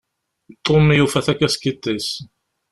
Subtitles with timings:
[0.65, 2.09] Tom yufa takaskiṭ-is.